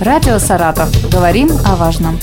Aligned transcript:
Радио 0.00 0.38
«Саратов». 0.38 0.90
Говорим 1.12 1.48
о 1.66 1.74
важном. 1.74 2.16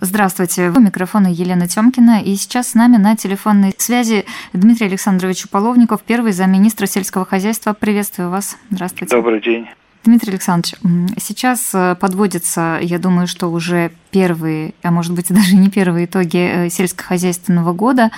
Здравствуйте, 0.00 0.68
у 0.68 0.80
микрофона 0.80 1.28
Елена 1.28 1.66
Тёмкина, 1.66 2.20
и 2.20 2.36
сейчас 2.36 2.68
с 2.68 2.74
нами 2.74 2.98
на 2.98 3.16
телефонной 3.16 3.74
связи 3.78 4.26
Дмитрий 4.52 4.88
Александрович 4.88 5.46
Уполовников, 5.46 6.02
первый 6.02 6.32
замминистра 6.32 6.84
сельского 6.84 7.24
хозяйства. 7.24 7.72
Приветствую 7.72 8.28
вас. 8.28 8.58
Здравствуйте. 8.70 9.16
Добрый 9.16 9.40
день. 9.40 9.66
Дмитрий 10.04 10.32
Александрович, 10.32 10.74
сейчас 11.18 11.70
э, 11.72 11.96
подводятся, 11.98 12.78
я 12.82 12.98
думаю, 12.98 13.26
что 13.26 13.50
уже 13.50 13.90
первые, 14.10 14.74
а 14.82 14.90
может 14.90 15.14
быть 15.14 15.28
даже 15.28 15.56
не 15.56 15.70
первые 15.70 16.04
итоги 16.04 16.36
э, 16.36 16.68
сельскохозяйственного 16.68 17.72
года. 17.72 18.10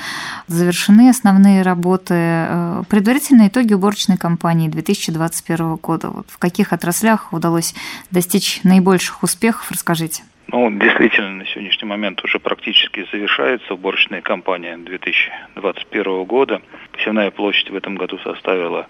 Завершены 0.48 1.08
основные 1.08 1.62
работы, 1.62 2.14
э, 2.16 2.82
предварительные 2.88 3.48
итоги 3.48 3.74
уборочной 3.74 4.16
кампании 4.16 4.68
2021 4.68 5.76
года. 5.76 6.10
Вот 6.10 6.26
в 6.28 6.38
каких 6.38 6.72
отраслях 6.72 7.32
удалось 7.32 7.72
достичь 8.10 8.60
наибольших 8.64 9.22
успехов, 9.22 9.70
расскажите. 9.70 10.24
Ну, 10.48 10.70
действительно, 10.70 11.30
на 11.30 11.46
сегодняшний 11.46 11.88
момент 11.88 12.22
уже 12.22 12.38
практически 12.38 13.04
завершается 13.10 13.74
уборочная 13.74 14.20
кампания 14.20 14.76
2021 14.76 16.24
года. 16.24 16.62
Посевная 16.92 17.32
площадь 17.32 17.70
в 17.70 17.74
этом 17.74 17.96
году 17.96 18.18
составила 18.18 18.86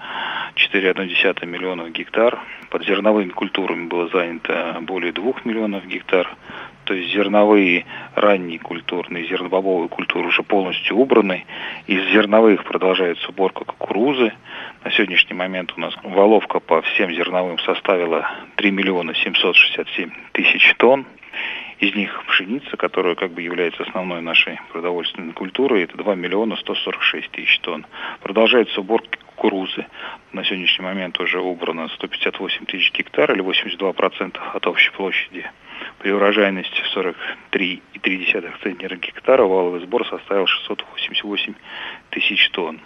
4,1 0.57 1.47
миллионов 1.47 1.93
гектар. 1.93 2.39
Под 2.69 2.85
зерновыми 2.85 3.31
культурами 3.31 3.87
было 3.87 4.09
занято 4.09 4.77
более 4.83 5.13
2 5.13 5.33
миллионов 5.45 5.87
гектар. 5.87 6.29
То 6.85 6.93
есть 6.93 7.11
зерновые 7.13 7.87
ранние 8.15 8.59
культурные, 8.59 9.27
зернобобовые 9.27 9.89
культуры 9.89 10.29
уже 10.29 10.43
полностью 10.43 10.97
убраны. 10.97 11.47
Из 11.87 12.05
зерновых 12.13 12.65
продолжается 12.65 13.31
уборка 13.31 13.65
кукурузы. 13.65 14.31
На 14.85 14.91
сегодняшний 14.91 15.35
момент 15.35 15.73
у 15.77 15.81
нас 15.81 15.95
воловка 16.03 16.61
по 16.61 16.83
всем 16.83 17.11
зерновым 17.13 17.59
составила 17.61 18.31
3 18.57 18.71
миллиона 18.71 19.15
767 19.15 20.11
тысяч 20.33 20.75
тонн. 20.77 21.07
Из 21.79 21.95
них 21.95 22.25
пшеница, 22.27 22.77
которая 22.79 23.15
как 23.15 23.33
бы 23.33 23.43
является 23.43 23.83
основной 23.83 24.23
нашей 24.23 24.59
продовольственной 24.73 25.35
культурой, 25.35 25.83
это 25.83 25.99
2 25.99 26.15
миллиона 26.15 26.57
146 26.57 27.31
тысяч 27.31 27.59
тонн. 27.61 27.85
Продолжается 28.23 28.81
уборка 28.81 29.19
кукурузы. 29.27 29.87
На 30.33 30.43
сегодняшний 30.45 30.85
момент 30.87 31.21
уже 31.21 31.39
убрано 31.39 31.89
158 31.89 32.65
тысяч 32.65 32.93
гектар 32.93 33.31
или 33.33 33.45
82% 33.45 34.39
от 34.55 34.67
общей 34.67 34.91
площади. 34.93 35.51
При 35.99 36.13
урожайности 36.13 36.83
43,3 36.95 38.55
центнера 38.63 38.97
гектара 38.97 39.45
валовый 39.45 39.81
сбор 39.81 40.07
составил 40.07 40.47
688 40.47 41.55
тысяч 42.09 42.49
тонн. 42.51 42.81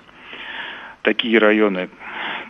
Такие 1.02 1.38
районы, 1.38 1.90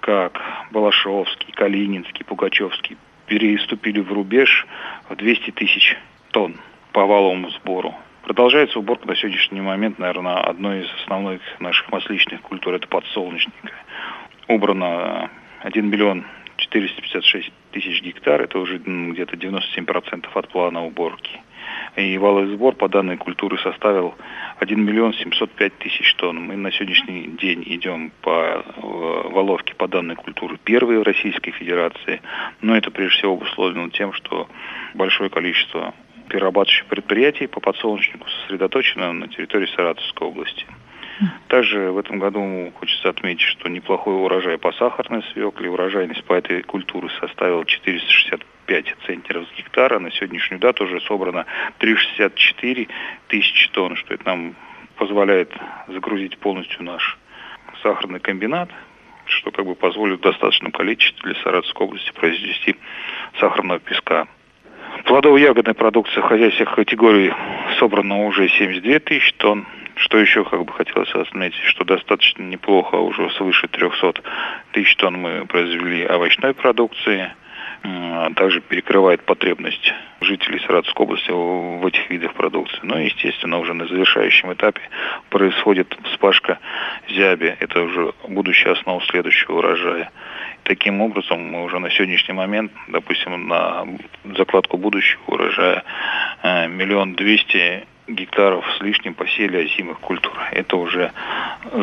как 0.01 0.41
Балашовский, 0.71 1.53
Калининский, 1.53 2.25
Пугачевский, 2.25 2.97
переступили 3.27 4.01
в 4.01 4.11
рубеж 4.11 4.67
в 5.09 5.15
200 5.15 5.51
тысяч 5.53 5.97
тонн 6.31 6.57
по 6.93 7.07
валовому 7.07 7.51
сбору. 7.51 7.95
Продолжается 8.23 8.79
уборка 8.79 9.09
на 9.09 9.17
сегодняшний 9.17 9.61
момент, 9.61 9.99
наверное, 9.99 10.39
одной 10.39 10.81
из 10.81 10.87
основных 11.03 11.41
наших 11.61 11.91
масличных 11.91 12.43
культур, 12.43 12.75
это 12.75 12.87
подсолнечник. 12.87 13.55
Убрано 14.49 15.31
1 15.63 15.89
миллион 15.89 16.25
456 16.57 17.53
тысяч 17.73 18.03
гектар, 18.03 18.43
это 18.43 18.59
уже 18.59 18.79
где-то 18.79 19.37
97% 19.37 20.27
от 20.33 20.49
плана 20.49 20.85
уборки. 20.85 21.41
И 21.97 22.19
валовый 22.19 22.55
сбор 22.55 22.75
по 22.75 22.89
данной 22.89 23.17
культуре 23.17 23.59
составил 23.59 24.15
1 24.59 24.85
миллион 24.85 25.13
705 25.15 25.79
тысяч 25.79 26.15
тонн. 26.15 26.41
Мы 26.47 26.57
на 26.57 26.71
сегодняшний 26.71 27.27
день 27.41 27.63
идем 27.67 28.13
по 28.23 28.31
э, 28.31 28.81
воловке 29.29 29.75
по 29.75 29.89
данной 29.89 30.17
культуре 30.17 30.57
первой 30.63 30.99
в 30.99 31.03
Российской 31.03 31.51
Федерации. 31.53 32.23
Но 32.61 32.77
это 32.77 32.91
прежде 32.91 33.19
всего 33.19 33.35
обусловлено 33.35 33.89
тем, 33.91 34.13
что 34.13 34.49
большое 34.95 35.31
количество 35.31 35.95
перерабатывающих 36.31 36.87
предприятий 36.87 37.47
по 37.47 37.61
подсолнечнику 37.61 38.27
сосредоточено 38.29 39.13
на 39.13 39.29
территории 39.29 39.67
Саратовской 39.75 40.29
области. 40.29 40.65
Также 41.49 41.91
в 41.91 41.99
этом 41.99 42.19
году 42.19 42.73
хочется 42.79 43.11
отметить, 43.11 43.43
что 43.43 43.69
неплохой 43.69 44.15
урожай 44.15 44.57
по 44.57 44.73
сахарной 44.73 45.23
свекле, 45.33 45.69
урожайность 45.69 46.25
по 46.25 46.33
этой 46.33 46.63
культуре 46.63 47.11
составила 47.21 47.67
465 47.67 48.97
центнеров 49.05 49.47
с 49.49 49.59
гектара. 49.59 49.99
На 49.99 50.11
сегодняшнюю 50.13 50.61
дату 50.61 50.85
уже 50.85 51.01
собрано 51.03 51.45
364 51.79 52.89
тысячи 53.29 53.71
тонн, 53.73 53.97
что 53.97 54.15
это 54.15 54.25
нам 54.25 54.55
позволяет 54.97 55.53
загрузить 55.89 56.39
полностью 56.39 56.85
наш 56.85 57.19
сахарный 57.83 58.21
комбинат, 58.21 58.71
что 59.27 59.51
как 59.51 59.67
бы 59.67 59.75
позволит 59.75 60.21
в 60.21 60.23
достаточном 60.23 60.73
количестве 60.73 61.33
для 61.33 61.43
Саратовской 61.43 61.87
области 61.87 62.13
произвести 62.13 62.77
сахарного 63.39 63.81
песка. 63.81 64.27
Плодово-ягодная 65.05 65.75
продукция 65.75 66.23
хозяйственных 66.23 66.75
категорий 66.75 67.33
собрана 67.79 68.25
уже 68.27 68.49
72 68.49 68.99
тысячи 69.01 69.33
тонн. 69.35 69.67
Что 69.97 70.19
еще 70.19 70.45
как 70.45 70.65
бы 70.65 70.73
хотелось 70.73 71.15
отметить, 71.15 71.63
что 71.65 71.85
достаточно 71.85 72.43
неплохо, 72.43 72.95
уже 72.95 73.29
свыше 73.33 73.69
300 73.69 74.15
тысяч 74.73 74.97
тонн 74.97 75.17
мы 75.17 75.47
произвели 75.47 76.05
овощной 76.05 76.55
продукции. 76.55 77.31
Также 78.37 78.61
перекрывает 78.61 79.23
потребность 79.25 79.93
жителей 80.21 80.61
Саратовской 80.61 81.05
области 81.05 81.31
в 81.31 81.87
этих 81.87 82.09
видах 82.11 82.35
продукции. 82.35 82.79
Ну 82.83 82.99
и, 82.99 83.07
естественно, 83.07 83.59
уже 83.59 83.75
на 83.75 83.87
завершающем 83.87 84.53
этапе 84.53 84.81
происходит 85.29 85.97
вспашка 86.05 86.59
зяби. 87.09 87.55
Это 87.59 87.83
уже 87.83 88.13
будущая 88.29 88.73
основа 88.73 89.03
следующего 89.03 89.59
урожая. 89.59 90.11
Таким 90.65 91.01
образом, 91.01 91.51
мы 91.51 91.65
уже 91.65 91.79
на 91.79 91.91
сегодняшний 91.91 92.35
момент, 92.35 92.73
допустим, 92.89 93.49
на 93.49 93.87
закладку 94.37 94.77
будущего 94.77 95.21
урожая 95.27 95.85
э, 96.43 96.69
миллион 96.69 97.15
двести 97.15 97.87
гектаров 98.07 98.65
с 98.77 98.81
лишним 98.81 99.15
посели 99.15 99.65
озимых 99.65 100.01
культур. 100.01 100.33
Это 100.53 100.77
уже 100.77 101.13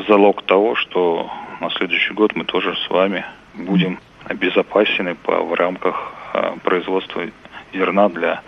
залог 0.08 0.44
того, 0.44 0.76
что 0.76 1.32
на 1.60 1.70
следующий 1.72 2.14
год 2.14 2.36
мы 2.36 2.46
тоже 2.46 2.76
с 2.76 2.90
вами 2.90 3.26
будем 3.56 4.00
обезопасены 4.26 5.16
по, 5.16 5.42
в 5.44 5.54
рамках 5.54 6.14
э, 6.34 6.56
производства 6.64 7.24
зерна 7.74 8.10
для 8.10 8.42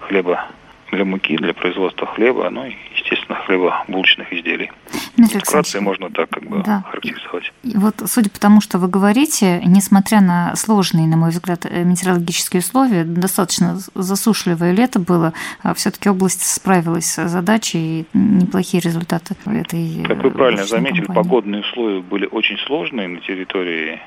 хлеба 0.00 0.46
для 0.92 1.04
муки, 1.04 1.36
для 1.36 1.52
производства 1.52 2.06
хлеба, 2.06 2.48
ну 2.50 2.66
и, 2.66 2.74
естественно, 2.94 3.38
хлебобулочных 3.40 4.32
изделий. 4.32 4.70
Вкратце 5.16 5.80
можно 5.80 6.10
так 6.10 6.30
как 6.30 6.44
бы 6.48 6.62
да. 6.62 6.84
характеризовать. 6.88 7.52
И 7.62 7.76
вот, 7.76 7.94
судя 8.06 8.30
по 8.30 8.38
тому, 8.38 8.60
что 8.60 8.78
вы 8.78 8.88
говорите, 8.88 9.60
несмотря 9.64 10.20
на 10.20 10.54
сложные, 10.56 11.06
на 11.06 11.16
мой 11.16 11.30
взгляд, 11.30 11.64
э, 11.64 11.84
метеорологические 11.84 12.60
условия, 12.60 13.04
достаточно 13.04 13.78
засушливое 13.94 14.72
лето 14.72 14.98
было, 14.98 15.32
а 15.62 15.74
все-таки 15.74 16.08
область 16.08 16.42
справилась 16.42 17.06
с 17.06 17.28
задачей 17.28 18.00
и 18.00 18.06
неплохие 18.12 18.80
результаты 18.80 19.34
этой 19.46 20.04
Как 20.04 20.22
вы 20.22 20.30
правильно 20.30 20.64
заметили, 20.64 21.04
компании. 21.04 21.22
погодные 21.22 21.60
условия 21.62 22.00
были 22.00 22.26
очень 22.26 22.58
сложные 22.66 23.08
на 23.08 23.20
территории 23.20 24.00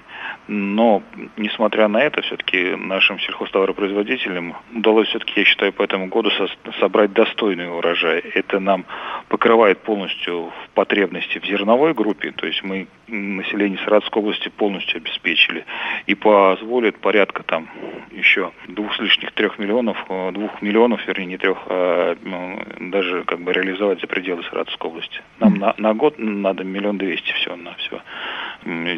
но, 0.49 1.03
несмотря 1.37 1.87
на 1.87 2.01
это, 2.01 2.23
все-таки 2.23 2.75
нашим 2.75 3.19
сельхозтоваропроизводителям 3.19 4.55
удалось 4.75 5.07
все-таки, 5.09 5.41
я 5.41 5.45
считаю, 5.45 5.71
по 5.71 5.83
этому 5.83 6.07
году 6.07 6.31
со 6.31 6.47
собрать 6.79 7.13
достойный 7.13 7.69
урожай. 7.69 8.19
Это 8.19 8.59
нам 8.59 8.85
покрывает 9.27 9.83
полностью 9.83 10.51
потребности 10.73 11.37
в 11.37 11.45
зерновой 11.45 11.93
группе, 11.93 12.31
то 12.31 12.47
есть 12.47 12.63
мы 12.63 12.87
население 13.07 13.77
Саратовской 13.79 14.21
области 14.23 14.49
полностью 14.49 14.97
обеспечили 14.97 15.65
и 16.07 16.15
позволит 16.15 16.97
порядка 16.99 17.43
там 17.43 17.69
еще 18.11 18.51
двух 18.67 18.95
с 18.95 18.99
лишних 18.99 19.31
трех 19.33 19.59
миллионов, 19.59 19.97
э, 20.09 20.31
двух 20.31 20.61
миллионов, 20.61 21.05
вернее, 21.07 21.25
не 21.25 21.37
трех, 21.37 21.59
а 21.67 22.17
ну, 22.23 22.59
даже 22.89 23.23
как 23.23 23.39
бы 23.41 23.53
реализовать 23.53 24.01
за 24.01 24.07
пределы 24.07 24.43
Саратовской 24.43 24.89
области. 24.89 25.21
Нам 25.39 25.55
на, 25.55 25.75
на 25.77 25.93
год 25.93 26.15
надо 26.17 26.63
миллион 26.63 26.97
двести 26.97 27.31
всего 27.33 27.55
на 27.55 27.75
все 27.75 28.01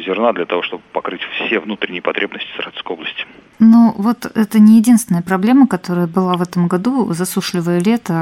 зерна 0.04 0.32
для 0.32 0.46
того, 0.46 0.62
чтобы 0.62 0.82
покрыть 0.92 1.22
все 1.22 1.60
внутренние 1.60 2.02
потребности 2.02 2.48
Саратовской 2.56 2.94
области. 2.96 3.26
Ну, 3.58 3.94
вот 3.96 4.26
это 4.34 4.58
не 4.58 4.78
единственная 4.78 5.22
проблема, 5.22 5.68
которая 5.68 6.06
была 6.06 6.36
в 6.36 6.42
этом 6.42 6.66
году. 6.66 7.12
Засушливое 7.12 7.80
лето. 7.80 8.12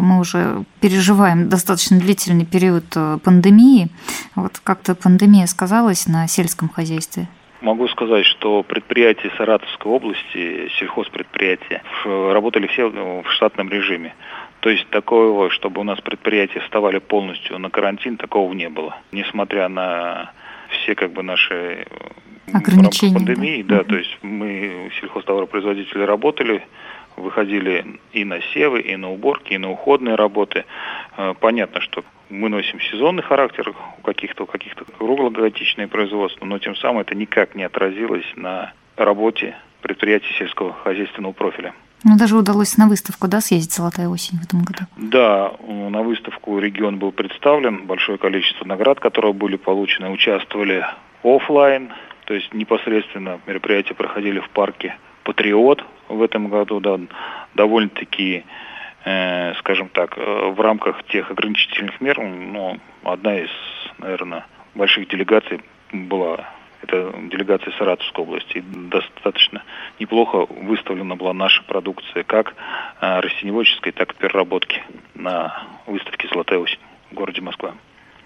Мы 0.00 0.18
уже 0.18 0.64
переживаем 0.80 1.48
достаточно 1.48 1.98
длительный 1.98 2.44
период 2.44 2.84
э, 2.96 3.18
пандемии. 3.22 3.88
Вот 4.34 4.58
как-то 4.62 4.94
пандемия 4.94 5.46
сказалась 5.46 6.08
на 6.08 6.26
сельском 6.26 6.68
хозяйстве? 6.68 7.28
Могу 7.60 7.88
сказать, 7.88 8.24
что 8.24 8.62
предприятия 8.62 9.30
Саратовской 9.36 9.92
области, 9.92 10.70
сельхозпредприятия, 10.78 11.82
работали 12.04 12.66
все 12.66 12.88
в 12.88 13.30
штатном 13.30 13.68
режиме. 13.68 14.14
То 14.60 14.70
есть 14.70 14.88
такого, 14.88 15.50
чтобы 15.50 15.82
у 15.82 15.84
нас 15.84 16.00
предприятия 16.00 16.60
вставали 16.60 16.98
полностью 16.98 17.58
на 17.58 17.70
карантин, 17.70 18.16
такого 18.16 18.52
не 18.54 18.68
было. 18.68 18.96
Несмотря 19.12 19.68
на 19.68 20.32
все 20.70 20.94
как 20.94 21.12
бы 21.12 21.22
наши 21.22 21.86
ограничения 22.52 23.14
пандемии, 23.14 23.62
да, 23.62 23.78
да 23.78 23.84
то 23.84 23.96
есть 23.96 24.18
мы 24.22 24.90
сельхозтоваропроизводители 25.00 26.02
работали, 26.02 26.62
выходили 27.16 28.00
и 28.12 28.24
на 28.24 28.40
севы, 28.54 28.80
и 28.80 28.96
на 28.96 29.10
уборки, 29.10 29.52
и 29.52 29.58
на 29.58 29.70
уходные 29.70 30.14
работы. 30.14 30.64
Э, 31.16 31.34
понятно, 31.38 31.80
что 31.80 32.04
мы 32.28 32.48
носим 32.48 32.80
сезонный 32.80 33.22
характер 33.22 33.72
у 33.98 34.02
каких-то, 34.02 34.44
у 34.44 34.46
каких-то 34.46 34.84
круглогодичное 34.84 35.88
производство, 35.88 36.44
но 36.44 36.58
тем 36.58 36.76
самым 36.76 37.02
это 37.02 37.14
никак 37.14 37.54
не 37.54 37.64
отразилось 37.64 38.26
на 38.36 38.72
работе 38.96 39.56
предприятий 39.82 40.32
сельского 40.38 40.72
хозяйственного 40.72 41.32
профиля. 41.32 41.74
Ну, 42.04 42.16
даже 42.16 42.36
удалось 42.36 42.78
на 42.78 42.88
выставку, 42.88 43.28
да, 43.28 43.40
съездить 43.40 43.72
«Золотая 43.72 44.08
осень» 44.08 44.38
в 44.38 44.44
этом 44.44 44.62
году? 44.62 44.84
Да, 44.96 45.52
на 45.68 46.02
выставку 46.02 46.58
регион 46.58 46.98
был 46.98 47.12
представлен, 47.12 47.86
большое 47.86 48.16
количество 48.16 48.64
наград, 48.64 49.00
которые 49.00 49.34
были 49.34 49.56
получены, 49.56 50.10
участвовали 50.10 50.84
офлайн, 51.22 51.92
то 52.24 52.34
есть 52.34 52.54
непосредственно 52.54 53.40
мероприятия 53.46 53.94
проходили 53.94 54.40
в 54.40 54.48
парке 54.50 54.96
«Патриот» 55.24 55.84
в 56.08 56.22
этом 56.22 56.48
году, 56.48 56.80
да, 56.80 56.98
довольно-таки, 57.54 58.44
э, 59.04 59.54
скажем 59.58 59.88
так, 59.88 60.16
э, 60.16 60.50
в 60.56 60.60
рамках 60.60 61.04
тех 61.04 61.30
ограничительных 61.30 62.00
мер, 62.00 62.18
ну, 62.18 62.78
одна 63.04 63.38
из, 63.38 63.50
наверное, 63.98 64.46
больших 64.74 65.08
делегаций 65.08 65.60
была 65.92 66.48
это 66.82 67.12
делегация 67.30 67.72
Саратовской 67.72 68.24
области. 68.24 68.64
Достаточно 68.66 69.62
неплохо 69.98 70.46
выставлена 70.48 71.16
была 71.16 71.32
наша 71.32 71.62
продукция, 71.64 72.24
как 72.24 72.54
э, 73.00 73.20
растеневодческой, 73.20 73.92
так 73.92 74.12
и 74.12 74.16
переработки 74.16 74.82
на 75.14 75.62
выставке 75.86 76.28
«Золотая 76.28 76.58
осень» 76.58 76.78
в 77.10 77.14
городе 77.14 77.40
Москва. 77.40 77.74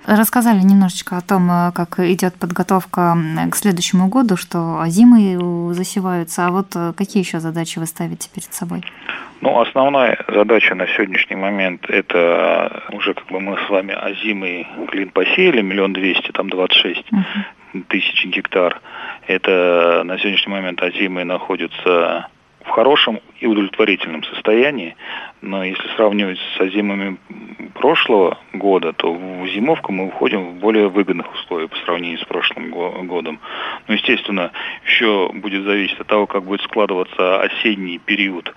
Рассказали 0.07 0.61
немножечко 0.61 1.17
о 1.17 1.23
том, 1.23 1.51
э, 1.51 1.73
как 1.73 1.99
идет 1.99 2.35
подготовка 2.35 3.17
к 3.51 3.57
следующему 3.57 4.09
году, 4.09 4.37
что 4.37 4.85
зимы 4.87 5.73
засеваются, 5.75 6.47
а 6.47 6.51
вот 6.51 6.77
э, 6.77 6.93
какие 6.95 7.23
еще 7.23 7.41
задачи 7.41 7.79
вы 7.79 7.87
ставите 7.87 8.29
перед 8.29 8.53
собой? 8.53 8.83
Ну, 9.41 9.59
основная 9.61 10.23
задача 10.29 10.75
на 10.75 10.87
сегодняшний 10.89 11.37
момент 11.37 11.89
это 11.89 12.83
уже 12.93 13.15
как 13.15 13.27
бы 13.29 13.41
мы 13.41 13.57
с 13.67 13.71
вами 13.71 13.95
озимый 13.95 14.67
клин 14.91 15.09
посеяли, 15.09 15.63
миллион 15.63 15.95
двести, 15.95 16.33
там 16.33 16.51
двадцать 16.51 16.77
шесть 16.77 17.11
тысяч 17.89 18.27
гектар. 18.27 18.81
Это 19.27 20.03
на 20.05 20.19
сегодняшний 20.19 20.53
момент 20.53 20.83
озимые 20.83 21.25
находятся 21.25 22.29
в 22.65 22.71
хорошем 22.71 23.21
и 23.41 23.47
удовлетворительном 23.47 24.25
состоянии, 24.25 24.97
но 25.43 25.65
если 25.65 25.87
сравнивать 25.97 26.39
с 26.57 26.61
озимыми 26.61 27.19
прошлого 27.75 28.39
года, 28.53 28.93
то 28.93 29.13
в 29.13 29.47
зимовку 29.49 29.93
мы 29.93 30.07
уходим 30.07 30.45
в 30.45 30.55
более 30.55 30.89
выгодных 30.89 31.33
условиях 31.33 31.71
по 31.71 31.77
сравнению 31.79 32.19
с 32.19 32.25
прошлым 32.25 32.71
годом. 32.71 33.41
Ну, 33.87 33.95
естественно, 33.95 34.53
еще 34.87 35.31
будет 35.35 35.65
зависеть 35.65 36.01
от 36.01 36.07
того, 36.07 36.27
как 36.27 36.45
будет 36.45 36.63
складываться 36.63 37.43
осенний 37.43 37.99
период 37.99 38.55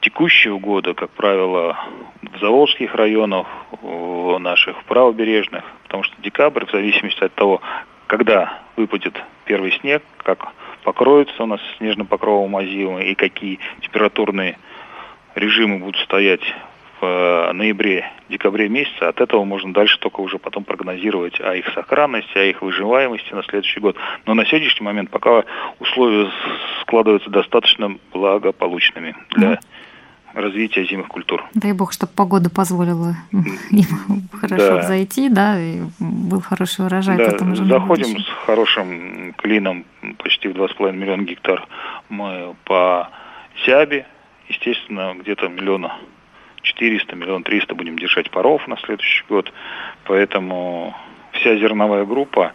текущего 0.00 0.58
года, 0.58 0.94
как 0.94 1.10
правило, 1.10 1.76
в 2.22 2.38
Заволжских 2.38 2.94
районах, 2.94 3.46
в 3.82 4.38
наших 4.38 4.84
правобережных, 4.84 5.64
потому 5.82 6.04
что 6.04 6.14
декабрь, 6.22 6.66
в 6.66 6.70
зависимости 6.70 7.24
от 7.24 7.34
того, 7.34 7.60
когда 8.06 8.60
выпадет 8.76 9.20
первый 9.44 9.72
снег, 9.72 10.02
как 10.18 10.52
покроется 10.88 11.42
у 11.42 11.46
нас 11.46 11.60
снежным 11.76 12.06
покровом 12.06 12.56
озимы 12.56 13.02
и 13.10 13.14
какие 13.14 13.58
температурные 13.82 14.56
режимы 15.34 15.80
будут 15.80 16.00
стоять 16.00 16.40
в 16.98 17.04
э, 17.04 17.52
ноябре-декабре 17.52 18.70
месяце, 18.70 19.02
от 19.02 19.20
этого 19.20 19.44
можно 19.44 19.74
дальше 19.74 19.98
только 19.98 20.20
уже 20.20 20.38
потом 20.38 20.64
прогнозировать 20.64 21.38
о 21.42 21.54
их 21.54 21.68
сохранности, 21.74 22.38
о 22.38 22.44
их 22.44 22.62
выживаемости 22.62 23.34
на 23.34 23.42
следующий 23.42 23.80
год. 23.80 23.96
Но 24.24 24.32
на 24.32 24.46
сегодняшний 24.46 24.86
момент 24.86 25.10
пока 25.10 25.44
условия 25.78 26.30
складываются 26.80 27.28
достаточно 27.28 27.98
благополучными 28.10 29.14
для 29.36 29.48
mm 29.48 29.58
развития 30.40 30.84
зимних 30.84 31.08
культур. 31.08 31.44
Дай 31.54 31.72
бог, 31.72 31.92
чтобы 31.92 32.12
погода 32.14 32.50
позволила 32.50 33.14
им 33.70 34.28
хорошо 34.32 34.76
да. 34.76 34.82
зайти, 34.82 35.28
да, 35.28 35.60
и 35.60 35.80
был 35.98 36.40
хороший 36.40 36.86
урожай. 36.86 37.16
Да, 37.16 37.30
потом 37.30 37.52
уже 37.52 37.64
заходим 37.64 38.18
с 38.18 38.26
хорошим 38.46 39.34
клином, 39.34 39.84
почти 40.18 40.48
в 40.48 40.52
2,5 40.52 40.92
миллиона 40.92 41.22
гектар. 41.22 41.66
Мы 42.08 42.54
по 42.64 43.10
Сябе, 43.64 44.06
естественно, 44.48 45.14
где-то 45.18 45.48
миллиона 45.48 45.96
400, 46.62 47.16
миллион 47.16 47.42
300 47.42 47.74
будем 47.74 47.98
держать 47.98 48.30
паров 48.30 48.66
на 48.68 48.76
следующий 48.78 49.24
год. 49.28 49.52
Поэтому 50.04 50.94
вся 51.32 51.56
зерновая 51.56 52.04
группа 52.04 52.52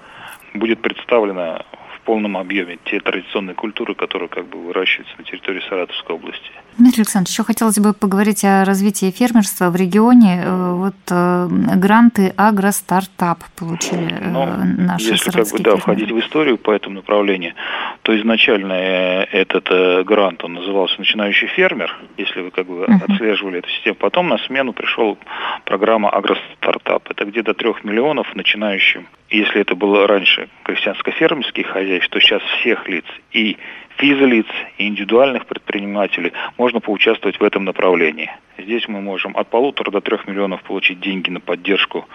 будет 0.54 0.82
представлена 0.82 1.66
полном 2.04 2.38
объеме 2.38 2.78
те 2.86 3.00
традиционные 3.00 3.56
культуры, 3.56 3.96
которые 3.96 4.30
как 4.30 4.46
бы 4.48 4.60
выращиваются 4.60 5.16
на 5.18 5.24
территории 5.24 5.62
Саратовской 5.68 6.16
области. 6.16 6.52
Дмитрий 6.78 7.02
Александрович, 7.02 7.34
еще 7.34 7.44
хотелось 7.44 7.80
бы 7.80 7.94
поговорить 7.94 8.44
о 8.44 8.66
развитии 8.66 9.12
фермерства 9.12 9.70
в 9.70 9.76
регионе. 9.76 10.42
Э, 10.44 10.74
вот 10.74 10.96
э, 11.10 11.48
гранты 11.76 12.34
«Агростартап» 12.36 13.44
получили 13.56 14.12
э, 14.12 14.30
ну, 14.30 14.46
наши 14.84 15.12
Если 15.12 15.30
как 15.30 15.48
бы, 15.50 15.60
да, 15.60 15.76
входить 15.76 16.12
в 16.12 16.20
историю 16.20 16.58
по 16.58 16.72
этому 16.72 16.96
направлению, 16.96 17.54
то 18.02 18.18
изначально 18.20 18.74
этот 18.74 20.06
грант, 20.06 20.44
он 20.44 20.56
назывался 20.56 20.96
«Начинающий 21.00 21.48
фермер», 21.48 21.96
если 22.18 22.42
вы 22.42 22.52
как 22.52 22.66
бы 22.66 22.86
uh-huh. 22.86 23.14
отслеживали 23.14 23.60
эту 23.60 23.70
систему. 23.70 23.96
Потом 23.96 24.30
на 24.30 24.38
смену 24.40 24.74
пришел 24.74 25.18
программа 25.66 26.10
«Агростартап». 26.10 27.10
Это 27.10 27.26
где-то 27.26 27.54
трех 27.54 27.84
миллионов 27.84 28.34
начинающим. 28.36 29.08
Если 29.34 29.62
это 29.62 29.74
было 29.74 30.06
раньше 30.06 30.48
крестьянско-фермерские 30.64 31.64
хозяйства, 31.66 32.12
то 32.12 32.20
сейчас 32.20 32.44
всех 32.60 32.88
лиц 32.88 33.04
и 33.32 33.58
физлиц, 33.98 34.46
и 34.78 34.88
индивидуальных 34.88 35.48
предпринимателей 35.48 36.34
можно 36.56 36.80
поучаствовать 36.80 37.40
в 37.40 37.44
этом 37.44 37.66
направлении. 37.66 38.30
Здесь 38.60 38.88
мы 38.88 39.02
можем 39.02 39.36
от 39.36 39.50
полутора 39.50 39.90
до 39.90 40.02
трех 40.02 40.28
миллионов 40.28 40.62
получить 40.62 41.00
деньги 41.00 41.32
на 41.32 41.40
поддержку 41.40 42.08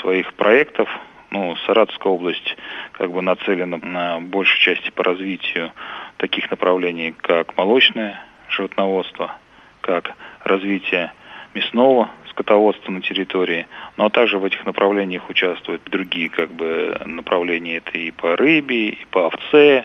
своих 0.00 0.32
проектов. 0.32 0.88
Ну, 1.28 1.56
Саратовская 1.66 2.10
область 2.10 2.56
как 2.92 3.12
бы 3.12 3.20
нацелена 3.20 3.76
на 3.76 4.20
большей 4.20 4.58
части 4.58 4.90
по 4.92 5.04
развитию 5.04 5.72
таких 6.16 6.50
направлений, 6.50 7.14
как 7.20 7.54
молочное 7.58 8.18
животноводство, 8.48 9.36
как 9.82 10.14
развитие 10.42 11.12
мясного 11.54 12.10
скотоводства 12.30 12.90
на 12.90 13.02
территории, 13.02 13.66
но 13.96 14.08
также 14.08 14.38
в 14.38 14.44
этих 14.44 14.64
направлениях 14.64 15.28
участвуют 15.28 15.82
другие 15.90 16.28
как 16.28 16.50
бы 16.50 17.00
направления, 17.04 17.76
это 17.76 17.98
и 17.98 18.10
по 18.10 18.36
рыбе, 18.36 18.90
и 18.90 19.04
по 19.10 19.26
овце, 19.26 19.84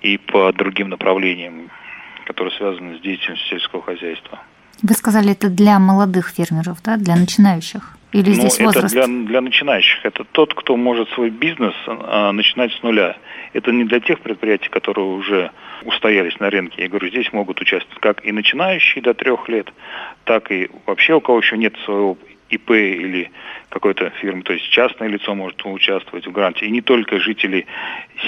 и 0.00 0.18
по 0.18 0.52
другим 0.52 0.88
направлениям, 0.88 1.70
которые 2.26 2.54
связаны 2.56 2.98
с 2.98 3.00
деятельностью 3.00 3.48
сельского 3.48 3.82
хозяйства. 3.82 4.40
Вы 4.82 4.94
сказали, 4.94 5.32
это 5.32 5.48
для 5.48 5.78
молодых 5.78 6.30
фермеров, 6.30 6.82
да, 6.82 6.96
для 6.96 7.14
начинающих? 7.14 7.96
Или 8.12 8.28
ну, 8.28 8.34
здесь 8.34 8.60
возраст? 8.60 8.94
Это 8.94 9.06
для, 9.06 9.26
для 9.26 9.40
начинающих. 9.40 10.04
Это 10.04 10.24
тот, 10.24 10.54
кто 10.54 10.76
может 10.76 11.08
свой 11.10 11.30
бизнес 11.30 11.74
а, 11.86 12.32
начинать 12.32 12.72
с 12.72 12.82
нуля. 12.82 13.16
Это 13.54 13.72
не 13.72 13.84
для 13.84 14.00
тех 14.00 14.20
предприятий, 14.20 14.68
которые 14.68 15.06
уже 15.06 15.50
устоялись 15.84 16.38
на 16.38 16.50
рынке. 16.50 16.82
Я 16.82 16.88
говорю, 16.88 17.08
здесь 17.08 17.32
могут 17.32 17.60
участвовать 17.60 18.00
как 18.00 18.24
и 18.24 18.32
начинающие 18.32 19.02
до 19.02 19.14
трех 19.14 19.48
лет, 19.48 19.72
так 20.24 20.50
и 20.52 20.70
вообще 20.86 21.14
у 21.14 21.20
кого 21.20 21.38
еще 21.38 21.56
нет 21.56 21.74
своего 21.84 22.16
ИП 22.52 22.70
или 22.70 23.30
какой-то 23.68 24.10
фирмы, 24.20 24.42
то 24.42 24.52
есть 24.52 24.68
частное 24.70 25.08
лицо 25.08 25.34
может 25.34 25.64
участвовать 25.64 26.26
в 26.26 26.32
гранте. 26.32 26.66
И 26.66 26.70
не 26.70 26.82
только 26.82 27.18
жители 27.18 27.66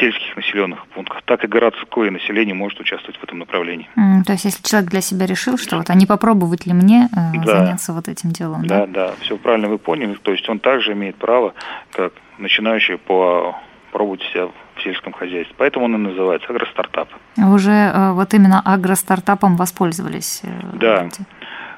сельских 0.00 0.36
населенных 0.36 0.86
пунктов, 0.88 1.22
так 1.24 1.44
и 1.44 1.46
городское 1.46 2.10
население 2.10 2.54
может 2.54 2.80
участвовать 2.80 3.18
в 3.18 3.22
этом 3.22 3.38
направлении. 3.38 3.88
Mm, 3.96 4.24
то 4.24 4.32
есть 4.32 4.44
если 4.46 4.62
человек 4.62 4.90
для 4.90 5.00
себя 5.00 5.26
решил, 5.26 5.58
что 5.58 5.76
вот, 5.76 5.90
а 5.90 5.94
не 5.94 6.06
попробовать 6.06 6.66
ли 6.66 6.72
мне 6.72 7.08
э, 7.12 7.38
да. 7.44 7.58
заняться 7.58 7.92
вот 7.92 8.08
этим 8.08 8.30
делом? 8.30 8.66
Да, 8.66 8.86
да, 8.86 9.08
да, 9.08 9.14
все 9.20 9.36
правильно 9.36 9.68
вы 9.68 9.78
поняли. 9.78 10.14
То 10.14 10.32
есть 10.32 10.48
он 10.48 10.58
также 10.58 10.92
имеет 10.92 11.16
право, 11.16 11.54
как 11.92 12.12
начинающий, 12.38 12.96
по 12.96 13.56
пробовать 13.94 14.22
себя 14.32 14.46
в 14.46 14.82
сельском 14.82 15.12
хозяйстве. 15.12 15.54
Поэтому 15.56 15.84
он 15.84 15.94
и 15.94 15.98
называется 15.98 16.48
агростартап. 16.50 17.08
Уже 17.36 17.70
э, 17.70 18.12
вот 18.12 18.34
именно 18.34 18.60
агростартапом 18.60 19.56
воспользовались? 19.56 20.40
Э, 20.42 20.48
да. 20.74 21.04
Эти? 21.04 21.22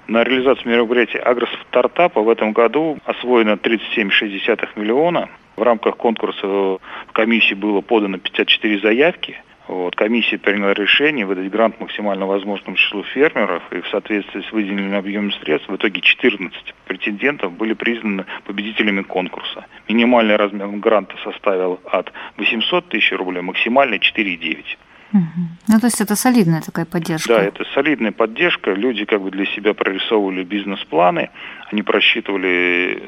На 0.09 0.23
реализацию 0.23 0.69
мероприятия 0.73 1.19
агростартапа 1.19 2.23
в 2.23 2.29
этом 2.29 2.53
году 2.53 2.99
освоено 3.05 3.55
37,6 3.55 4.69
миллиона. 4.77 5.29
В 5.57 5.63
рамках 5.63 5.97
конкурса 5.97 6.47
в 6.47 6.81
комиссии 7.13 7.55
было 7.55 7.81
подано 7.81 8.19
54 8.19 8.79
заявки. 8.81 9.43
Вот, 9.67 9.97
комиссия 9.97 10.39
приняла 10.39 10.75
решение 10.75 11.27
выдать 11.27 11.51
грант 11.51 11.81
максимально 11.81 12.25
возможному 12.25 12.77
числу 12.77 13.03
фермеров, 13.03 13.65
и 13.73 13.81
в 13.81 13.89
соответствии 13.89 14.43
с 14.43 14.53
выделенным 14.53 14.95
объемом 14.95 15.33
средств 15.33 15.69
в 15.69 15.75
итоге 15.75 16.01
14 16.01 16.75
претендентов 16.87 17.53
были 17.53 17.73
признаны 17.73 18.27
победителями 18.45 19.03
конкурса. 19.03 19.67
Минимальный 19.89 20.37
размер 20.37 20.69
гранта 20.69 21.17
составил 21.25 21.81
от 21.91 22.13
800 22.37 22.89
тысяч 22.91 23.11
рублей, 23.11 23.43
максимальный 23.43 23.99
4,9. 23.99 24.65
Ну, 25.13 25.81
то 25.81 25.87
есть 25.87 26.01
это 26.01 26.17
солидная 26.17 26.61
такая 26.63 26.85
поддержка. 26.85 27.29
Да, 27.29 27.43
это 27.43 27.65
солидная 27.75 28.13
поддержка. 28.13 28.73
Люди 28.73 29.05
как 29.05 29.23
бы 29.23 29.31
для 29.31 29.47
себя 29.47 29.73
прорисовывали 29.75 30.43
бизнес-планы, 30.45 31.31
они 31.71 31.83
просчитывали 31.83 33.03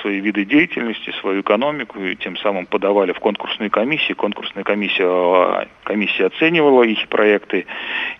свои 0.00 0.20
виды 0.20 0.44
деятельности, 0.44 1.12
свою 1.20 1.40
экономику, 1.42 2.00
и 2.00 2.16
тем 2.16 2.36
самым 2.36 2.66
подавали 2.66 3.12
в 3.12 3.20
конкурсные 3.20 3.70
комиссии. 3.70 4.12
Конкурсная 4.12 4.64
комиссия, 4.64 5.68
комиссия 5.84 6.26
оценивала 6.26 6.82
их 6.82 7.08
проекты 7.08 7.66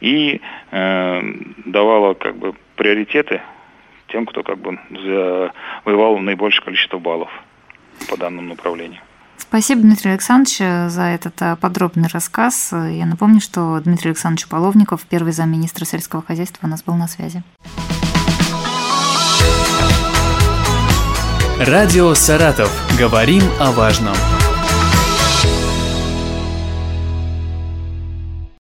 и 0.01 0.41
э, 0.71 1.23
давала 1.67 2.15
как 2.15 2.37
бы 2.37 2.55
приоритеты 2.77 3.41
тем, 4.09 4.27
кто 4.27 4.43
как 4.43 4.59
бы 4.59 4.79
завоевал 4.91 6.19
наибольшее 6.19 6.65
количество 6.65 6.99
баллов. 6.99 7.31
по 8.09 8.17
данному 8.17 8.49
направлению. 8.49 9.01
Спасибо, 9.55 9.83
Дмитрий 9.83 10.11
Александрович, 10.11 10.59
за 10.59 11.03
этот 11.03 11.41
э, 11.41 11.55
подробный 11.55 12.09
рассказ. 12.09 12.71
Я 12.73 13.07
напомню, 13.07 13.41
что 13.41 13.79
Дмитрий 13.79 14.11
Александрович 14.11 14.49
Половников, 14.49 15.03
первый 15.09 15.33
замминистра 15.33 15.85
сельского 15.85 16.23
хозяйства, 16.23 16.67
у 16.67 16.69
нас 16.69 16.83
был 16.83 16.95
на 16.95 17.07
связи. 17.07 17.45
Радио 21.61 22.15
«Саратов». 22.15 22.69
Говорим 22.99 23.45
о 23.61 23.71
важном. 23.71 24.17